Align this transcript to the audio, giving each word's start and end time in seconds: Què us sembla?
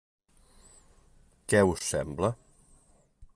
Què 1.53 1.61
us 1.73 1.85
sembla? 1.91 2.33